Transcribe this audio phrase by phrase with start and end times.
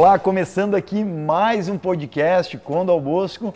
[0.00, 3.52] Olá, começando aqui mais um podcast Condo ao Bosco.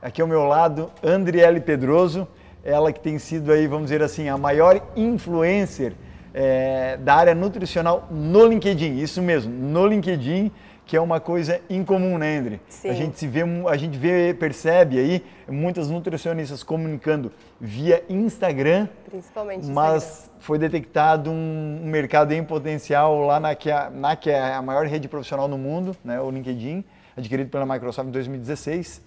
[0.00, 2.28] Aqui ao meu lado, Andriele Pedroso,
[2.62, 5.94] ela que tem sido aí, vamos dizer assim, a maior influencer
[6.32, 8.98] é, da área nutricional no LinkedIn.
[8.98, 10.52] Isso mesmo, no LinkedIn
[10.90, 12.58] que é uma coisa incomum, né, André?
[12.68, 12.90] Sim.
[12.90, 17.30] A gente se vê, a gente vê, percebe aí muitas nutricionistas comunicando
[17.60, 19.68] via Instagram, principalmente.
[19.68, 20.34] Mas Instagram.
[20.40, 24.84] foi detectado um, mercado em potencial lá na que, é, na que é a maior
[24.84, 26.82] rede profissional no mundo, né, o LinkedIn,
[27.16, 29.00] adquirido pela Microsoft em 2016.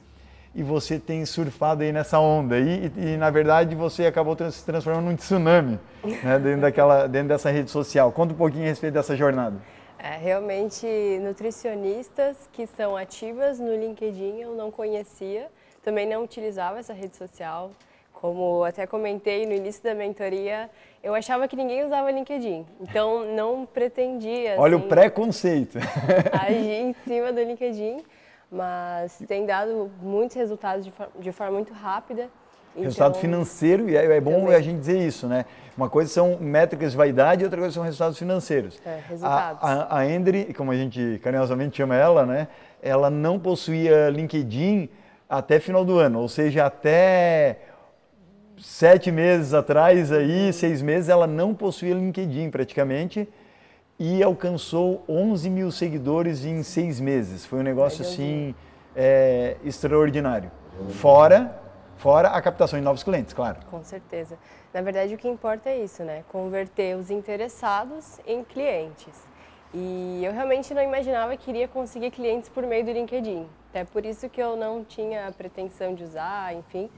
[0.56, 4.66] E você tem surfado aí nessa onda aí, e, e na verdade você acabou se
[4.66, 5.78] transformando num tsunami
[6.24, 8.10] né, dentro, daquela, dentro dessa rede social.
[8.14, 9.58] Conta um pouquinho a respeito dessa jornada.
[10.04, 10.86] É, realmente,
[11.22, 15.50] nutricionistas que são ativas no LinkedIn eu não conhecia,
[15.82, 17.72] também não utilizava essa rede social.
[18.12, 20.70] Como até comentei no início da mentoria,
[21.02, 24.52] eu achava que ninguém usava LinkedIn, então não pretendia.
[24.52, 25.78] Assim, Olha o preconceito.
[26.38, 28.04] agir em cima do LinkedIn,
[28.52, 32.30] mas tem dado muitos resultados de, de forma muito rápida.
[32.76, 34.56] Resultado então, financeiro, e é, é bom também.
[34.56, 35.46] a gente dizer isso, né?
[35.78, 38.80] Uma coisa são métricas de vaidade e outra coisa são resultados financeiros.
[38.86, 39.64] É, resultados.
[39.64, 42.48] A, a, a como a gente carinhosamente chama ela, né?
[42.82, 44.90] Ela não possuía LinkedIn
[45.30, 47.60] até final do ano, ou seja, até
[48.58, 53.28] sete meses atrás, aí, seis meses, ela não possuía LinkedIn praticamente
[54.00, 57.46] e alcançou 11 mil seguidores em seis meses.
[57.46, 58.54] Foi um negócio assim
[58.96, 60.52] é, extraordinário.
[60.90, 61.63] Fora
[62.04, 63.60] Fora a captação de novos clientes, claro.
[63.72, 64.38] Com certeza.
[64.74, 66.26] Na verdade, o que importa é isso, né?
[66.30, 69.18] Converter os interessados em clientes.
[69.74, 73.48] E eu realmente não imaginava que iria conseguir clientes por meio do LinkedIn.
[73.70, 76.90] Até por isso que eu não tinha a pretensão de usar, enfim.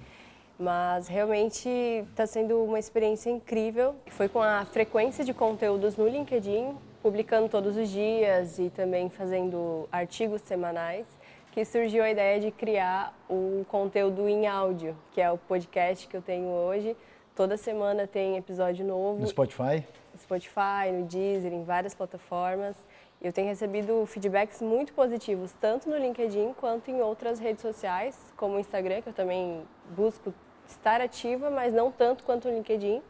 [0.58, 1.70] Mas realmente
[2.10, 3.94] está sendo uma experiência incrível.
[4.08, 9.88] Foi com a frequência de conteúdos no LinkedIn, publicando todos os dias e também fazendo
[9.92, 11.06] artigos semanais
[11.56, 16.18] que surgiu a ideia de criar o conteúdo em áudio, que é o podcast que
[16.18, 16.98] eu tenho hoje.
[17.34, 19.22] Toda semana tem episódio novo.
[19.22, 19.88] No Spotify?
[20.14, 22.76] No Spotify, no Deezer, em várias plataformas.
[23.22, 28.58] Eu tenho recebido feedbacks muito positivos, tanto no LinkedIn quanto em outras redes sociais, como
[28.58, 29.62] o Instagram, que eu também
[29.96, 30.34] busco
[30.68, 33.02] estar ativa, mas não tanto quanto o LinkedIn,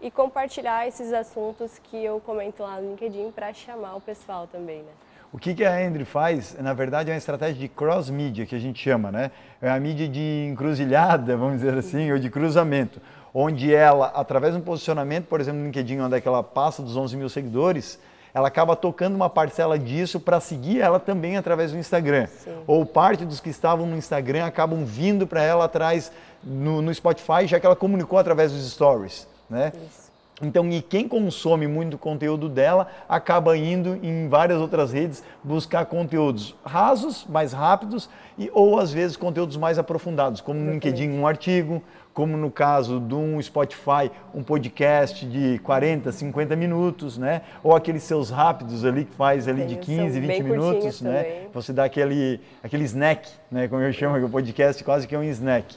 [0.00, 4.82] e compartilhar esses assuntos que eu comento lá no LinkedIn para chamar o pessoal também,
[4.82, 4.92] né?
[5.30, 8.58] O que, que a Endre faz, na verdade, é uma estratégia de cross-mídia, que a
[8.58, 9.30] gente chama, né?
[9.60, 13.00] É a mídia de encruzilhada, vamos dizer assim, ou de cruzamento,
[13.34, 16.96] onde ela, através de um posicionamento, por exemplo, no LinkedIn, onde é ela passa dos
[16.96, 17.98] 11 mil seguidores,
[18.32, 22.26] ela acaba tocando uma parcela disso para seguir ela também através do Instagram.
[22.26, 22.56] Sim.
[22.66, 26.10] Ou parte dos que estavam no Instagram acabam vindo para ela atrás
[26.42, 29.72] no, no, Spotify, já que ela comunicou através dos stories, né?
[29.74, 30.07] Isso.
[30.40, 36.54] Então, e quem consome muito conteúdo dela acaba indo em várias outras redes buscar conteúdos
[36.64, 41.82] rasos, mais rápidos, e, ou às vezes conteúdos mais aprofundados, como no LinkedIn um artigo,
[42.14, 47.42] como no caso de um Spotify, um podcast de 40, 50 minutos, né?
[47.62, 51.22] Ou aqueles seus rápidos ali que faz ali Sim, de 15, 20 minutos, né?
[51.22, 51.48] Também.
[51.52, 53.68] Você dá aquele, aquele snack, né?
[53.68, 55.76] Como eu chamo, o podcast quase que é um snack.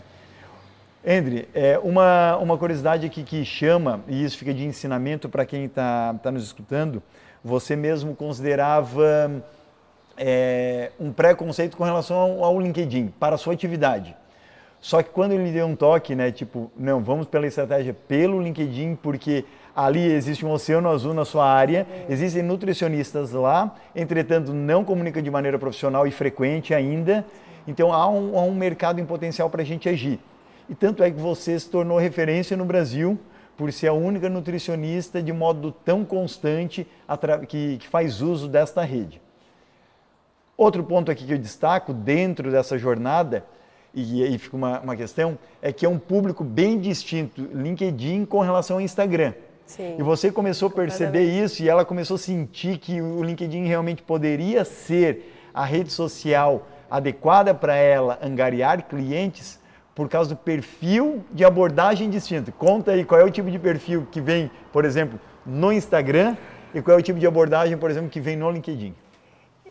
[1.04, 5.66] Endre, é, uma, uma curiosidade aqui que chama, e isso fica de ensinamento para quem
[5.66, 7.02] está tá nos escutando,
[7.44, 9.44] você mesmo considerava
[10.16, 14.16] é, um preconceito com relação ao, ao, LinkedIn, para a sua atividade.
[14.80, 18.96] Só que quando ele deu um toque, né, tipo, não, vamos pela estratégia pelo LinkedIn,
[18.96, 19.44] porque
[19.76, 25.32] ali existe um oceano azul na sua área, existem nutricionistas lá, entretanto não comunica de
[25.32, 27.26] maneira profissional e frequente ainda,
[27.68, 30.20] então há um, há um mercado em potencial para a gente agir.
[30.72, 33.20] E tanto é que você se tornou referência no Brasil
[33.58, 36.88] por ser a única nutricionista de modo tão constante
[37.50, 39.22] que, que faz uso desta rede.
[40.56, 43.46] Outro ponto aqui que eu destaco dentro dessa jornada,
[43.94, 48.40] e aí fica uma, uma questão, é que é um público bem distinto, LinkedIn com
[48.40, 49.34] relação ao Instagram.
[49.66, 49.98] Sim.
[50.00, 54.02] E você começou a perceber isso e ela começou a sentir que o LinkedIn realmente
[54.04, 59.60] poderia ser a rede social adequada para ela angariar clientes
[59.94, 62.52] por causa do perfil de abordagem distinto.
[62.52, 66.36] Conta aí qual é o tipo de perfil que vem, por exemplo, no Instagram
[66.74, 68.96] e qual é o tipo de abordagem, por exemplo, que vem no LinkedIn.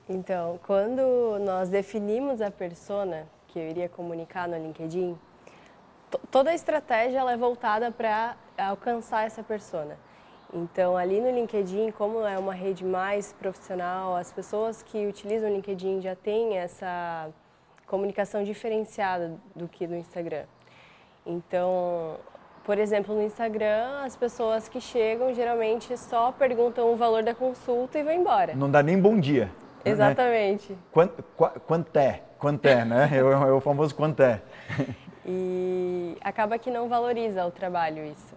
[0.08, 5.17] Então, quando nós definimos a persona que eu iria comunicar no LinkedIn,
[6.31, 9.96] toda a estratégia ela é voltada para alcançar essa persona.
[10.52, 15.55] Então, ali no LinkedIn, como é uma rede mais profissional, as pessoas que utilizam o
[15.55, 17.28] LinkedIn já têm essa
[17.91, 20.45] comunicação diferenciada do que no Instagram.
[21.27, 22.17] Então,
[22.63, 27.99] por exemplo, no Instagram, as pessoas que chegam geralmente só perguntam o valor da consulta
[27.99, 28.55] e vão embora.
[28.55, 29.51] Não dá nem bom dia.
[29.85, 30.73] Exatamente.
[30.73, 30.79] Né?
[30.93, 31.23] Quanto,
[31.67, 32.23] quanto é?
[32.39, 33.11] Quanto é, né?
[33.13, 34.41] É o, é o famoso quanto é.
[35.27, 38.35] E acaba que não valoriza o trabalho isso.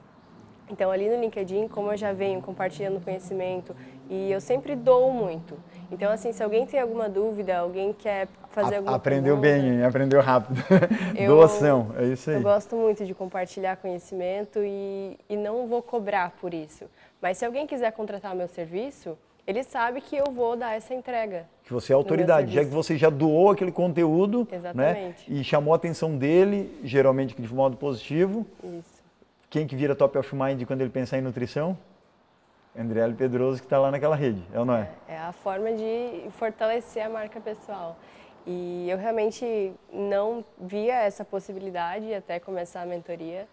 [0.69, 3.75] Então, ali no LinkedIn, como eu já venho compartilhando conhecimento
[4.09, 5.57] e eu sempre dou muito.
[5.91, 10.21] Então, assim, se alguém tem alguma dúvida, alguém quer fazer alguma Aprendeu pergunta, bem, aprendeu
[10.21, 10.63] rápido.
[11.17, 12.37] Eu, Doação, é isso aí.
[12.37, 16.85] Eu gosto muito de compartilhar conhecimento e, e não vou cobrar por isso.
[17.21, 21.45] Mas se alguém quiser contratar meu serviço, ele sabe que eu vou dar essa entrega.
[21.63, 25.75] Que você é autoridade, já que você já doou aquele conteúdo né, e chamou a
[25.75, 28.45] atenção dele, geralmente de modo positivo.
[28.63, 29.03] Isso.
[29.49, 31.77] Quem que vira top of mind quando ele pensar em nutrição?
[32.75, 34.89] Andriele Pedroso, que está lá naquela rede, é ou não é?
[35.07, 35.13] é?
[35.13, 37.97] É a forma de fortalecer a marca pessoal.
[38.45, 43.47] E eu realmente não via essa possibilidade até começar a mentoria.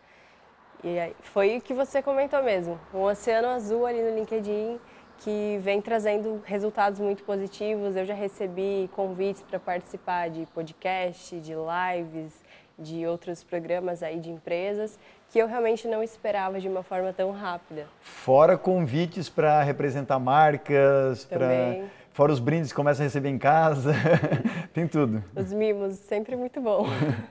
[0.82, 4.80] E foi o que você comentou mesmo, um oceano azul ali no LinkedIn
[5.18, 7.94] que vem trazendo resultados muito positivos.
[7.94, 12.32] Eu já recebi convites para participar de podcast, de lives,
[12.78, 14.98] de outros programas aí de empresas
[15.28, 17.86] que eu realmente não esperava de uma forma tão rápida.
[18.00, 23.94] Fora convites para representar marcas, para fora os brindes que começam a receber em casa,
[24.74, 25.22] tem tudo.
[25.34, 26.86] Os mimos, sempre muito bom.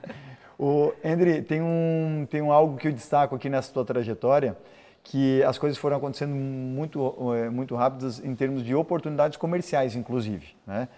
[0.58, 4.56] o André, tem um tem um algo que eu destaco aqui nessa tua trajetória,
[5.02, 10.54] que as coisas foram acontecendo muito eh, muito rápidas em termos de oportunidades comerciais, inclusive,
[10.66, 10.88] né?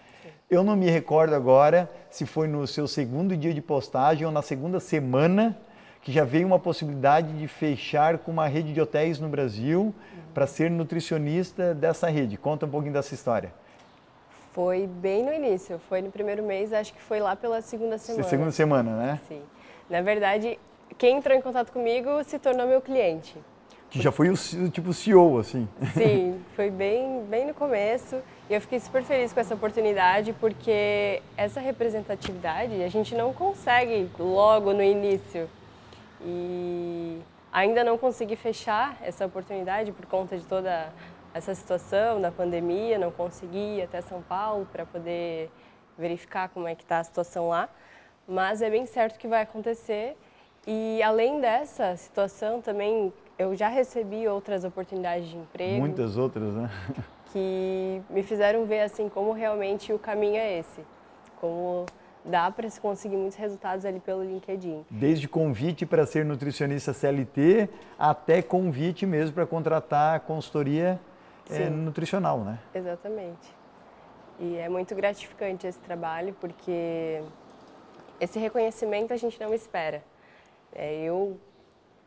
[0.50, 4.42] Eu não me recordo agora se foi no seu segundo dia de postagem ou na
[4.42, 5.56] segunda semana
[6.02, 9.94] que já veio uma possibilidade de fechar com uma rede de hotéis no Brasil uhum.
[10.34, 12.36] para ser nutricionista dessa rede.
[12.36, 13.52] Conta um pouquinho dessa história.
[14.52, 18.24] Foi bem no início, foi no primeiro mês, acho que foi lá pela segunda semana.
[18.24, 19.20] Segunda semana, né?
[19.26, 19.40] Sim.
[19.88, 20.58] Na verdade,
[20.98, 23.36] quem entrou em contato comigo se tornou meu cliente.
[23.88, 24.34] Que já foi o
[24.70, 25.68] tipo CEO, assim.
[25.94, 28.16] Sim, foi bem, bem no começo.
[28.48, 34.10] E eu fiquei super feliz com essa oportunidade, porque essa representatividade a gente não consegue
[34.18, 35.48] logo no início.
[36.22, 37.20] E
[37.52, 40.90] ainda não consegui fechar essa oportunidade por conta de toda
[41.34, 45.50] essa situação da pandemia, não consegui ir até São Paulo para poder
[45.96, 47.68] verificar como é que está a situação lá,
[48.26, 50.16] mas é bem certo que vai acontecer.
[50.66, 55.80] E além dessa situação também eu já recebi outras oportunidades de emprego.
[55.80, 56.70] Muitas outras, né?
[57.32, 60.82] Que me fizeram ver assim como realmente o caminho é esse,
[61.40, 61.86] como
[62.22, 64.84] dá para se conseguir muitos resultados ali pelo LinkedIn.
[64.90, 71.00] Desde convite para ser nutricionista CLT até convite mesmo para contratar consultoria
[71.56, 72.58] é, nutricional, né?
[72.74, 73.54] Exatamente.
[74.38, 77.22] E é muito gratificante esse trabalho porque
[78.20, 80.02] esse reconhecimento a gente não espera.
[80.74, 81.38] É, eu,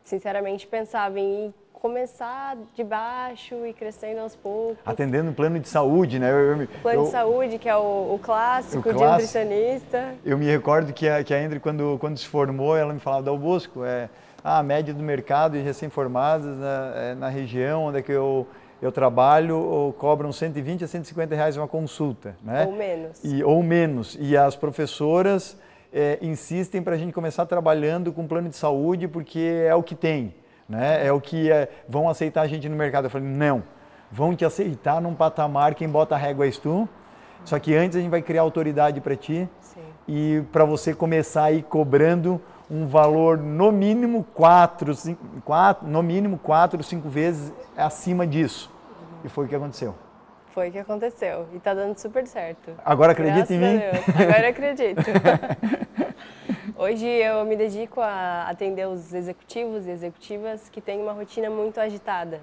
[0.02, 4.78] sinceramente, pensava em começar de baixo e crescendo aos poucos.
[4.84, 6.30] Atendendo um plano de saúde, né?
[6.30, 10.14] Eu, eu, plano eu, de saúde, que é o, o clássico, o clássico de nutricionista.
[10.24, 13.38] Eu me recordo que a, que a quando, quando se formou, ela me falava, Dal
[13.38, 14.08] Bosco, é
[14.42, 18.46] a média do mercado de recém-formados na, é, na região onde é que eu,
[18.80, 22.66] eu trabalho cobram 120 a 150 reais uma consulta, né?
[22.66, 23.24] Ou menos.
[23.24, 24.16] E, ou menos.
[24.20, 25.58] E as professoras
[25.92, 29.94] é, insistem para a gente começar trabalhando com plano de saúde porque é o que
[29.94, 30.34] tem
[30.68, 31.06] né?
[31.06, 33.04] É o que é, vão aceitar a gente no mercado.
[33.04, 33.62] Eu falei, não,
[34.10, 36.88] vão te aceitar num patamar, quem bota a régua és tu.
[37.44, 39.80] Só que antes a gente vai criar autoridade para ti Sim.
[40.08, 46.38] e para você começar aí cobrando um valor no mínimo quatro, cinco, quatro, no mínimo
[46.38, 48.70] quatro, cinco vezes acima disso.
[49.24, 49.94] E foi o que aconteceu.
[50.48, 52.72] Foi o que aconteceu e está dando super certo.
[52.84, 53.80] Agora acredita em mim?
[54.20, 55.02] Agora acredito.
[56.78, 61.80] Hoje eu me dedico a atender os executivos e executivas que têm uma rotina muito
[61.80, 62.40] agitada.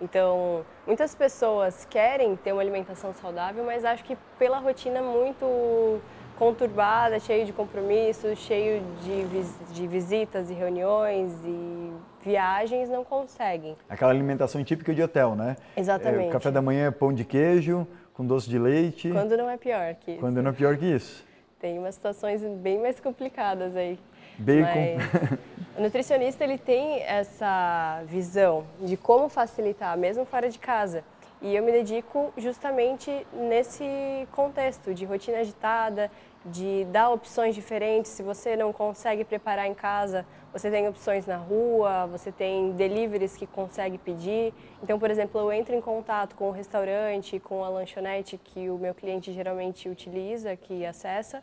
[0.00, 6.00] Então, muitas pessoas querem ter uma alimentação saudável, mas acho que pela rotina muito
[6.40, 11.92] conturbada, cheio de compromissos, cheio de, vis de visitas e reuniões e
[12.24, 13.76] viagens, não conseguem.
[13.90, 15.54] Aquela alimentação típica de hotel, né?
[15.76, 16.28] Exatamente.
[16.28, 19.10] É, café da manhã é pão de queijo com doce de leite.
[19.10, 20.20] Quando não é pior que isso.
[20.20, 21.22] Quando não é pior que isso.
[21.60, 23.98] Tem umas situações bem mais complicadas aí.
[24.38, 25.38] Bem Mas
[25.76, 31.04] o nutricionista ele tem essa visão de como facilitar, mesmo fora de casa.
[31.42, 36.10] E eu me dedico justamente nesse contexto de rotina agitada,
[36.44, 38.10] de dar opções diferentes.
[38.10, 43.36] Se você não consegue preparar em casa, você tem opções na rua, você tem deliveries
[43.36, 44.54] que consegue pedir.
[44.82, 48.78] Então, por exemplo, eu entro em contato com o restaurante, com a lanchonete que o
[48.78, 51.42] meu cliente geralmente utiliza, que acessa,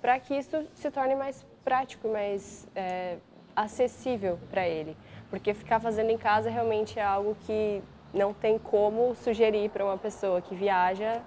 [0.00, 3.16] para que isso se torne mais prático, mais é,
[3.56, 4.96] acessível para ele.
[5.30, 7.82] Porque ficar fazendo em casa realmente é algo que
[8.12, 11.22] não tem como sugerir para uma pessoa que viaja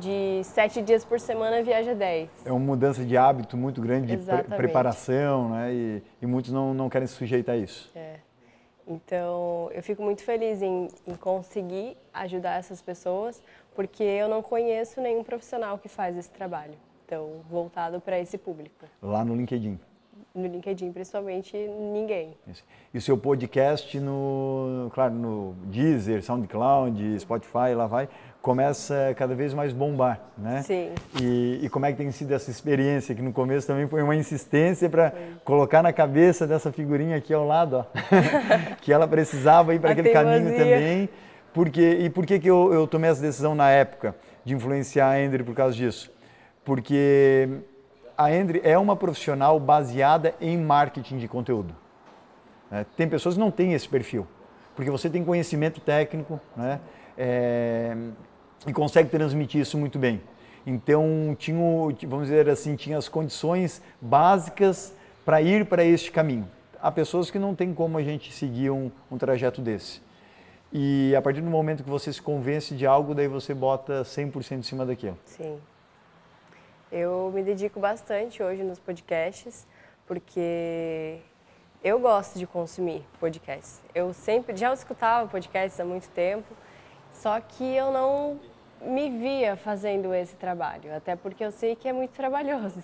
[0.00, 2.30] de sete dias por semana viaja dez.
[2.44, 5.72] É uma mudança de hábito muito grande, de pre preparação, né?
[5.72, 7.90] E, e, muitos não, não querem se sujeitar a isso.
[7.94, 8.16] É.
[8.86, 13.42] Então, eu fico muito feliz em, em conseguir ajudar essas pessoas,
[13.74, 16.74] porque eu não conheço nenhum profissional que faz esse trabalho.
[17.06, 18.86] Então, voltado para esse público.
[19.00, 19.78] Lá no LinkedIn
[20.34, 22.36] no LinkedIn, principalmente, ninguém.
[22.46, 22.64] Isso.
[22.92, 28.08] E o seu podcast no, claro, no Deezer, SoundCloud, Spotify, lá vai,
[28.42, 30.62] começa cada vez mais bombar, né?
[30.62, 30.90] Sim.
[31.20, 34.16] E, e, como é que tem sido essa experiência, que no começo também foi uma
[34.16, 37.84] insistência para colocar na cabeça dessa figurinha aqui ao lado, ó,
[38.82, 41.08] que ela precisava ir para aquele caminho também.
[41.54, 45.22] Porque, e por que, que eu, eu tomei essa decisão na época de influenciar a
[45.22, 46.10] Ender por causa disso?
[46.64, 47.48] Porque
[48.18, 51.74] a Endre é uma profissional baseada em marketing de conteúdo.
[52.72, 54.26] É, tem pessoas que não têm esse perfil,
[54.74, 56.80] porque você tem conhecimento técnico né,
[57.16, 57.94] é,
[58.66, 60.20] e consegue transmitir isso muito bem.
[60.66, 61.56] Então, tinha,
[62.06, 66.48] vamos dizer assim, tinha as condições básicas para ir para este caminho.
[66.80, 70.00] Há pessoas que não tem como a gente seguir um, um trajeto desse.
[70.72, 74.58] E a partir do momento que você se convence de algo, daí você bota 100%
[74.58, 75.18] em cima daquilo.
[75.24, 75.60] Sim.
[76.90, 79.66] Eu me dedico bastante hoje nos podcasts,
[80.06, 81.18] porque
[81.82, 83.82] eu gosto de consumir podcasts.
[83.94, 86.54] Eu sempre já escutava podcasts há muito tempo,
[87.12, 88.40] só que eu não
[88.84, 92.82] me via fazendo esse trabalho, até porque eu sei que é muito trabalhoso.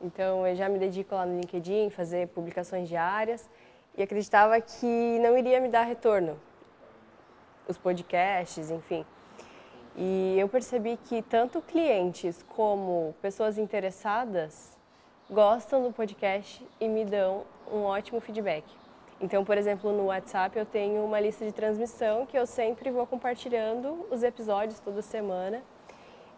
[0.00, 3.48] Então eu já me dedico lá no LinkedIn, fazer publicações diárias
[3.96, 6.38] e acreditava que não iria me dar retorno.
[7.68, 9.04] Os podcasts, enfim.
[9.96, 14.76] E eu percebi que tanto clientes como pessoas interessadas
[15.28, 18.64] gostam do podcast e me dão um ótimo feedback.
[19.20, 23.06] Então, por exemplo, no WhatsApp eu tenho uma lista de transmissão que eu sempre vou
[23.06, 25.62] compartilhando os episódios toda semana.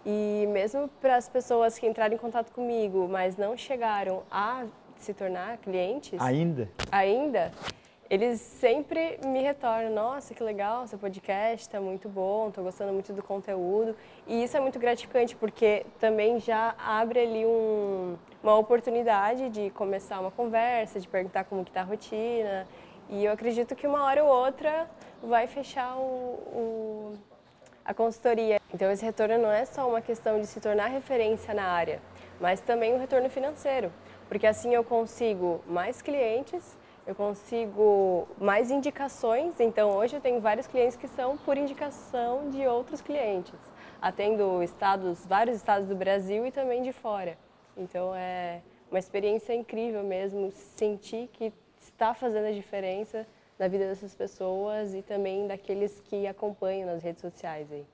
[0.07, 4.65] E mesmo para as pessoas que entraram em contato comigo, mas não chegaram a
[4.97, 6.21] se tornar clientes.
[6.21, 6.71] Ainda?
[6.91, 7.53] Ainda
[8.11, 13.13] eles sempre me retornam, nossa, que legal, seu podcast está muito bom, estou gostando muito
[13.13, 13.95] do conteúdo.
[14.27, 20.21] E isso é muito gratificante, porque também já abre ali um, uma oportunidade de começar
[20.21, 22.67] uma conversa, de perguntar como está a rotina.
[23.11, 24.89] E eu acredito que uma hora ou outra
[25.23, 27.13] vai fechar o, o,
[27.85, 28.59] a consultoria.
[28.73, 32.01] Então esse retorno não é só uma questão de se tornar referência na área,
[32.41, 33.93] mas também o retorno financeiro.
[34.31, 36.77] Porque assim eu consigo mais clientes
[37.09, 39.59] eu consigo mais indicações.
[39.59, 43.59] Então, hoje eu tenho vários clientes que são por indicação de outros clientes,
[44.01, 47.39] atendo estados, vários estados do Brasil e também de fora.
[47.75, 48.61] Então, é
[48.91, 51.51] uma experiência incrível mesmo sentir que
[51.81, 53.27] está fazendo a diferença
[53.59, 57.87] na vida dessas pessoas e também daqueles que acompanham nas redes sociais aí.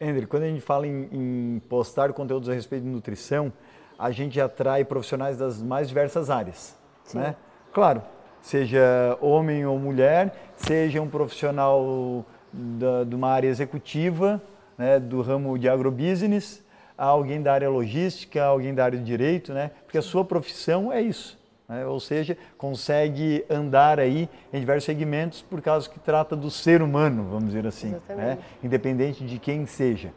[0.00, 3.52] Ender, quando a gente fala em, em postar conteúdos a respeito de nutrição,
[3.98, 7.18] a gente atrai profissionais das mais diversas áreas, Sim.
[7.18, 7.36] né?
[7.72, 8.02] Claro,
[8.46, 14.40] seja homem ou mulher, seja um profissional da, de uma área executiva,
[14.78, 16.62] né, do ramo de agrobusiness,
[16.96, 21.02] alguém da área logística, alguém da área de direito, né, porque a sua profissão é
[21.02, 21.36] isso.
[21.68, 26.82] Né, ou seja, consegue andar aí em diversos segmentos por causa que trata do ser
[26.82, 30.12] humano, vamos dizer assim, né, independente de quem seja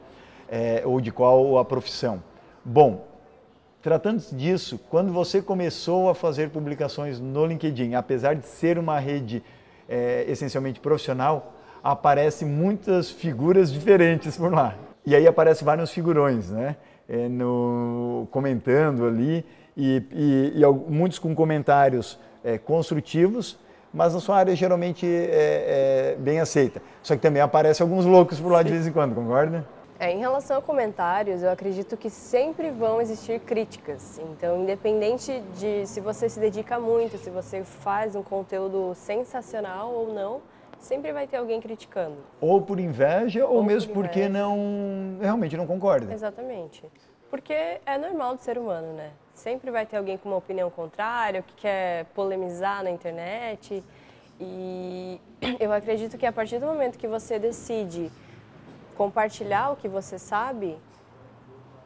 [0.48, 2.21] é, ou de qual a profissão.
[2.63, 3.07] Bom,
[3.81, 9.41] Tratando disso, quando você começou a fazer publicações no LinkedIn, apesar de ser uma rede
[9.88, 14.75] é, essencialmente profissional, aparecem muitas figuras diferentes por lá.
[15.05, 16.75] E aí aparecem vários figurões, né?
[17.07, 19.45] É, no, comentando ali,
[19.75, 23.57] e, e, e muitos com comentários é, construtivos,
[23.93, 26.81] mas na sua área geralmente é, é, bem aceita.
[27.01, 29.65] Só que também aparecem alguns loucos por lá de vez em quando, concorda?
[29.99, 34.17] É, em relação a comentários, eu acredito que sempre vão existir críticas.
[34.17, 40.13] Então, independente de se você se dedica muito, se você faz um conteúdo sensacional ou
[40.13, 40.41] não,
[40.79, 42.15] sempre vai ter alguém criticando.
[42.39, 46.13] Ou por inveja, ou, ou mesmo por porque não realmente não concorda.
[46.13, 46.85] Exatamente.
[47.29, 47.53] Porque
[47.85, 49.11] é normal do ser humano, né?
[49.33, 53.83] Sempre vai ter alguém com uma opinião contrária, que quer polemizar na internet.
[54.39, 55.19] E
[55.59, 58.09] eu acredito que a partir do momento que você decide
[58.99, 60.77] compartilhar o que você sabe,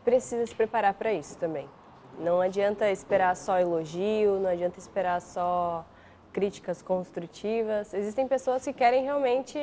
[0.03, 1.69] precisa se preparar para isso também.
[2.17, 5.85] Não adianta esperar só elogio, não adianta esperar só
[6.31, 7.93] críticas construtivas.
[7.93, 9.59] Existem pessoas que querem realmente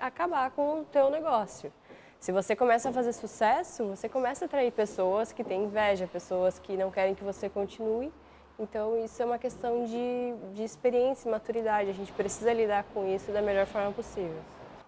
[0.00, 1.70] acabar com o teu negócio.
[2.18, 6.58] Se você começa a fazer sucesso, você começa a atrair pessoas que têm inveja, pessoas
[6.58, 8.10] que não querem que você continue.
[8.58, 11.90] Então, isso é uma questão de, de experiência e maturidade.
[11.90, 14.40] A gente precisa lidar com isso da melhor forma possível.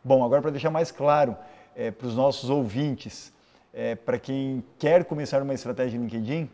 [0.02, 1.36] Bom, agora para deixar mais claro,
[1.76, 3.32] é, para os nossos ouvintes.
[3.76, 6.48] é, para quem quer começar uma estratégia LinkedIn,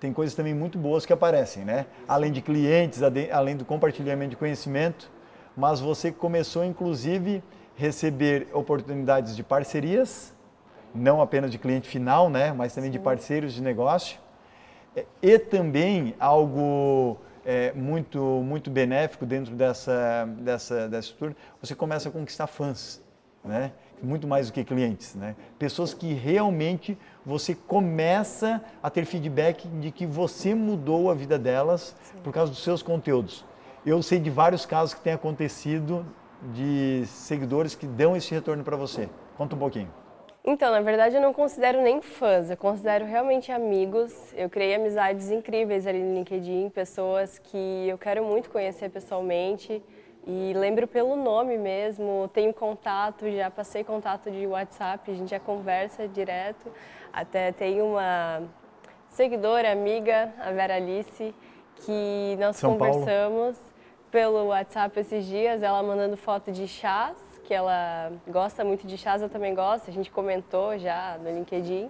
[0.00, 1.86] tem coisas também muito boas que aparecem, né?
[2.08, 3.00] Além de clientes,
[3.32, 5.08] além do compartilhamento de conhecimento,
[5.56, 7.42] mas você começou inclusive
[7.76, 10.34] receber oportunidades de parcerias,
[10.92, 12.52] não apenas de cliente final, né?
[12.52, 12.98] Mas também Sim.
[12.98, 14.18] de parceiros de negócio
[14.96, 22.08] é, e também algo é, muito muito benéfico dentro dessa dessa dessa estrutura, você começa
[22.08, 23.00] a conquistar fãs,
[23.44, 23.70] né?
[24.02, 25.34] Muito mais do que clientes, né?
[25.58, 31.96] Pessoas que realmente você começa a ter feedback de que você mudou a vida delas
[32.02, 32.18] Sim.
[32.22, 33.44] por causa dos seus conteúdos.
[33.84, 36.04] Eu sei de vários casos que tem acontecido
[36.52, 39.08] de seguidores que dão esse retorno para você.
[39.36, 39.88] Conta um pouquinho.
[40.48, 44.32] Então, na verdade, eu não considero nem fãs, eu considero realmente amigos.
[44.32, 49.82] Eu criei amizades incríveis ali no LinkedIn, pessoas que eu quero muito conhecer pessoalmente.
[50.26, 55.38] E lembro pelo nome mesmo, tenho contato, já passei contato de WhatsApp, a gente já
[55.38, 56.72] conversa direto.
[57.12, 58.42] Até tenho uma
[59.08, 61.32] seguidora, amiga, a Vera Alice,
[61.76, 63.72] que nós São conversamos Paulo.
[64.10, 69.22] pelo WhatsApp esses dias, ela mandando foto de chás, que ela gosta muito de chás,
[69.22, 71.88] eu também gosto, a gente comentou já no LinkedIn.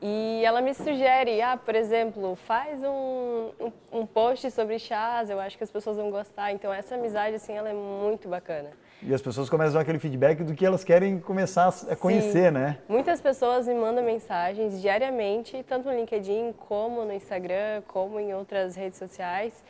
[0.00, 5.40] E ela me sugere, ah, por exemplo, faz um, um, um, post sobre chás, eu
[5.40, 6.52] acho que as pessoas vão gostar.
[6.52, 8.70] Então essa amizade, assim, ela é muito bacana.
[9.02, 12.46] E as pessoas começam a dar aquele feedback do que elas querem começar a conhecer,
[12.46, 12.50] Sim.
[12.50, 12.78] né?
[12.88, 18.76] Muitas pessoas me mandam mensagens diariamente, tanto no LinkedIn, como no Instagram, como em outras
[18.76, 19.64] redes sociais,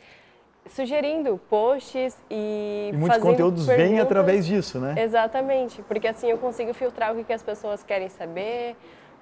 [0.67, 3.89] sugerindo posts e, e muitos conteúdos perguntas.
[3.91, 4.95] vêm através disso, né?
[5.01, 8.75] Exatamente, porque assim eu consigo filtrar o que as pessoas querem saber,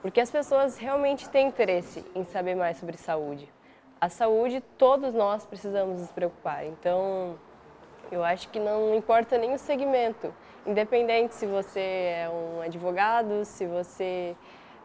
[0.08, 3.52] porque as pessoas realmente têm interesse em saber mais sobre saúde.
[4.00, 6.66] A saúde, todos nós precisamos nos preocupar.
[6.66, 7.38] Então,
[8.10, 10.34] eu acho que não importa nem o segmento,
[10.66, 14.34] independente se você é um advogado, se você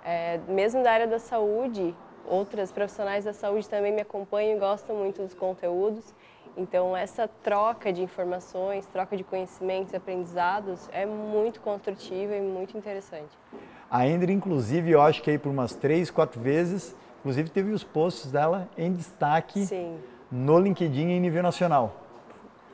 [0.04, 1.94] é mesmo da área da saúde,
[2.26, 6.12] outras profissionais da saúde também me acompanham e gostam muito dos conteúdos.
[6.56, 13.38] Então, essa troca de informações, troca de conhecimentos, aprendizados é muito construtiva e muito interessante.
[13.92, 17.84] A Ender, inclusive, eu acho que aí por umas três, quatro vezes, inclusive teve os
[17.84, 19.98] posts dela em destaque Sim.
[20.30, 21.94] no LinkedIn em nível nacional.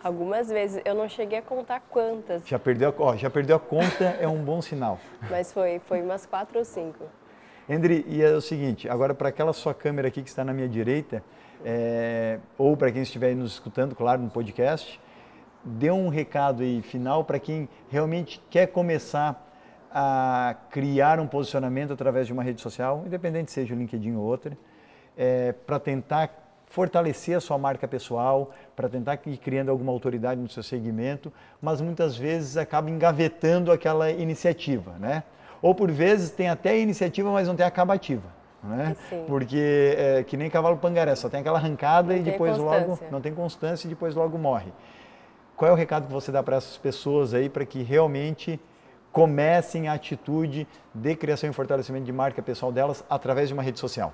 [0.01, 2.47] Algumas vezes, eu não cheguei a contar quantas.
[2.47, 5.01] Já perdeu, ó, já perdeu a conta, é um bom sinal.
[5.29, 7.03] Mas foi, foi umas quatro ou cinco.
[7.69, 10.69] Endre, e é o seguinte, agora para aquela sua câmera aqui que está na minha
[10.69, 11.21] direita,
[11.65, 15.01] é, ou para quem estiver nos escutando, claro, no podcast,
[15.65, 19.48] dê um recado aí final para quem realmente quer começar
[19.93, 24.57] a criar um posicionamento através de uma rede social, independente seja o LinkedIn ou outra,
[25.17, 26.31] é, para tentar
[26.67, 31.81] fortalecer a sua marca pessoal, para tentar ir criando alguma autoridade no seu segmento, mas
[31.81, 35.23] muitas vezes acaba engavetando aquela iniciativa, né?
[35.63, 38.39] Ou por vezes tem até iniciativa, mas não tem acabativa.
[38.63, 38.97] Né?
[39.29, 43.21] Porque é que nem cavalo pangaré, só tem aquela arrancada não e depois logo não
[43.21, 44.73] tem constância e depois logo morre.
[45.57, 48.61] Qual é o recado que você dá para essas pessoas aí para que realmente
[49.13, 53.79] comecem a atitude de criação e fortalecimento de marca pessoal delas através de uma rede
[53.79, 54.13] social?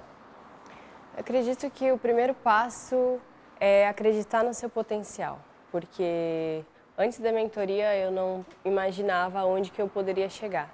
[1.17, 3.21] acredito que o primeiro passo
[3.61, 5.39] é acreditar no seu potencial,
[5.71, 6.65] porque
[6.99, 10.73] antes da mentoria eu não imaginava onde que eu poderia chegar.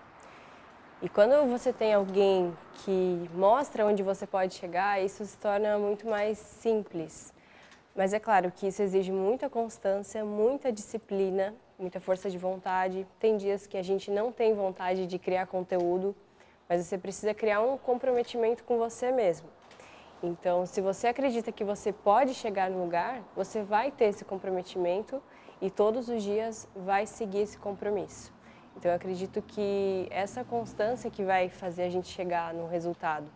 [1.03, 2.55] E quando você tem alguém
[2.85, 7.33] que mostra onde você pode chegar, isso se torna muito mais simples.
[7.97, 13.07] Mas é claro que isso exige muita constância, muita disciplina, muita força de vontade.
[13.19, 16.15] Tem dias que a gente não tem vontade de criar conteúdo,
[16.69, 19.49] mas você precisa criar um comprometimento com você mesmo.
[20.23, 25.23] Então, se você acredita que você pode chegar no lugar, você vai ter esse comprometimento
[25.61, 28.33] e todos os dias vai seguir esse compromisso.
[28.77, 33.31] Então, eu acredito que essa constância que vai fazer a gente chegar no resultado.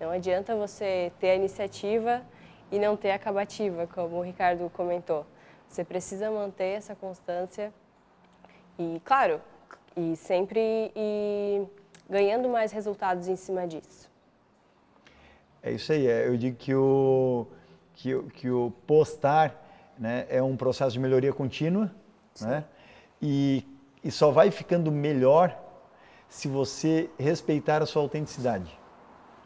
[0.00, 2.22] Não adianta você ter a iniciativa
[2.70, 5.26] e não ter a acabativa, como o Ricardo comentou.
[5.72, 7.72] Você precisa manter essa constância
[8.78, 9.40] e, claro,
[9.96, 11.66] e sempre e
[12.08, 14.10] ganhando mais resultados em cima disso.
[15.62, 16.06] É isso aí.
[16.06, 17.46] É, eu digo que o,
[17.94, 19.54] que, que o postar
[19.98, 21.90] né, é um processo de melhoria contínua,
[22.40, 22.64] né?
[23.20, 23.64] E
[24.04, 25.56] e só vai ficando melhor
[26.28, 28.78] se você respeitar a sua autenticidade.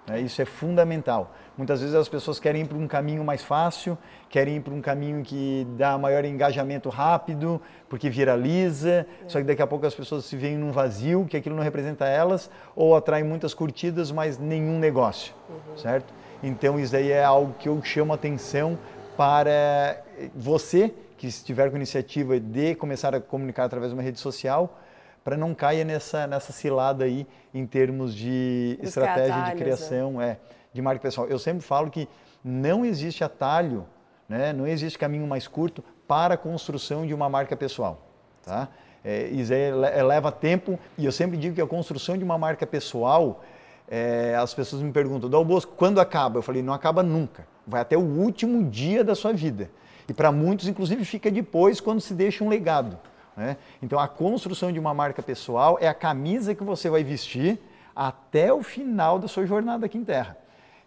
[0.09, 1.35] É, isso é fundamental.
[1.57, 4.81] Muitas vezes as pessoas querem ir para um caminho mais fácil, querem ir para um
[4.81, 9.07] caminho que dá maior engajamento rápido, porque viraliza, é.
[9.27, 12.07] só que daqui a pouco as pessoas se veem num vazio, que aquilo não representa
[12.07, 15.77] elas, ou atrai muitas curtidas, mas nenhum negócio, uhum.
[15.77, 16.13] certo?
[16.43, 18.79] Então isso aí é algo que eu chamo atenção
[19.17, 20.03] para
[20.35, 24.79] você que estiver com iniciativa de começar a comunicar através de uma rede social,
[25.27, 30.23] para não caia nessa, nessa cilada aí em termos de Buscar estratégia atalhos, de criação,
[30.23, 30.39] é,
[30.73, 31.27] de marca pessoal.
[31.27, 32.09] Eu sempre falo que
[32.45, 33.85] não existe atalho,
[34.29, 38.07] né, não existe caminho mais curto para a construção de uma marca pessoal.
[38.45, 38.69] Tá?
[39.05, 42.65] É, isso le- leva tempo e eu sempre digo que a construção de uma marca
[42.65, 43.43] pessoal,
[43.89, 46.39] é, as pessoas me perguntam, Dal Bosco, quando acaba?
[46.39, 47.49] Eu falei, não acaba nunca.
[47.67, 49.69] Vai até o último dia da sua vida.
[50.09, 52.97] E para muitos, inclusive, fica depois quando se deixa um legado.
[53.37, 53.57] Né?
[53.83, 57.59] Então, a construção de uma marca pessoal é a camisa que você vai vestir
[57.95, 60.37] até o final da sua jornada aqui em Terra.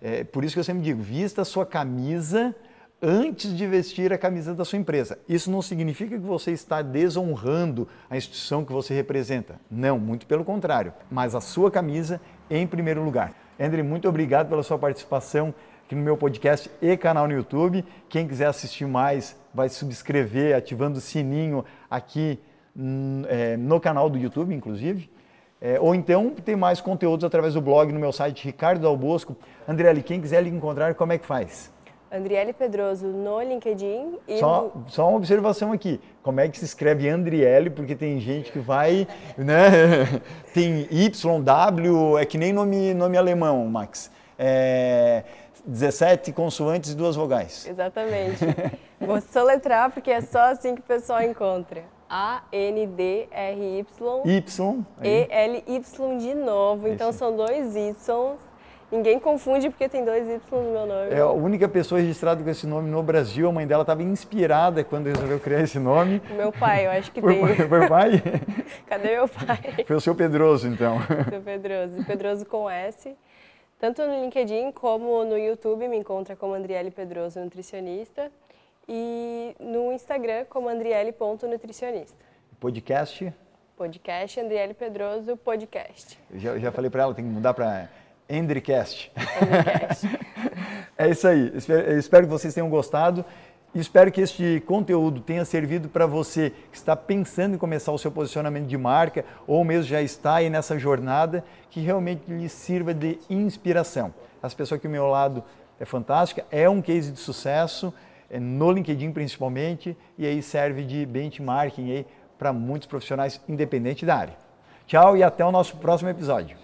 [0.02, 2.56] É, por isso que eu sempre digo, vista a sua camisa
[3.02, 5.20] antes de vestir a camisa da sua empresa.
[5.28, 9.60] Isso não significa que você está desonrando a instituição que você representa.
[9.70, 10.94] Não, muito pelo contrário.
[11.10, 13.34] Mas a sua camisa em primeiro lugar.
[13.60, 15.54] André, muito obrigado pela sua participação
[15.90, 17.84] aqui no meu podcast e canal no YouTube.
[18.08, 22.38] Quem quiser assistir mais, vai subscrever, ativando o sininho aqui
[22.78, 25.10] hum, é, no canal do YouTube, inclusive.
[25.60, 29.36] É, ou então tem mais conteúdos através do blog no meu site Ricardo Dal Bosco.
[29.68, 31.74] Andriele, quem quiser lhe encontrar, como é que faz?
[32.12, 36.00] Andriele Pedroso no LinkedIn e Só, só uma observação aqui.
[36.22, 37.72] Como é que se escreve Andriele?
[37.72, 40.22] Porque tem gente que vai, né?
[40.54, 44.12] Tem YW, é que nem nome, nome alemão, Max.
[44.38, 45.24] É
[45.70, 47.66] 17 consoantes e duas vogais.
[47.68, 48.44] Exatamente.
[49.00, 51.84] Vou soletrar porque é só assim que o pessoal encontra.
[52.10, 53.86] A-N-D-R-Y
[54.26, 54.86] Y.
[55.04, 56.88] E-L-Y de novo.
[56.88, 57.20] Então Esse.
[57.20, 58.08] são dois Ys.
[58.92, 61.12] Ninguém confunde porque tem dois Y no meu nome.
[61.12, 63.48] É a única pessoa registrada com esse nome no Brasil.
[63.48, 66.20] A mãe dela estava inspirada quando resolveu criar esse nome.
[66.36, 67.68] Meu pai, eu acho que Por, tem.
[67.68, 68.24] por pai?
[68.90, 69.86] Cadê meu pai?
[69.86, 70.98] Foi o seu Pedroso, então.
[71.30, 72.04] Seu Pedroso.
[72.04, 73.16] Pedroso com S.
[73.80, 78.30] Tanto no LinkedIn como no YouTube me encontra como Andriele Pedroso Nutricionista.
[78.86, 82.18] E no Instagram como andriele.nutricionista.
[82.60, 83.32] Podcast,
[83.78, 86.20] Podcast Andriele Pedroso Podcast.
[86.30, 87.88] eu já, já falei para ela, tem que mudar para
[88.28, 89.12] Endricast.
[89.14, 90.08] Podcast.
[91.00, 91.50] É isso aí.
[91.56, 93.24] Espero, espero que vocês tenham gostado.
[93.74, 98.12] Espero que este conteúdo tenha servido para você que está pensando em começar o seu
[98.12, 103.20] posicionamento de marca ou mesmo já está aí nessa jornada, que realmente lhe sirva de
[103.30, 104.12] inspiração.
[104.42, 105.44] As pessoas aqui ao meu lado
[105.80, 107.94] é fantástica, é um case de sucesso,
[108.28, 112.08] é no LinkedIn principalmente, e aí serve de benchmarking aí
[112.40, 114.38] para muitos profissionais independente da área.
[114.88, 116.58] Tchau e até o nosso próximo episódio.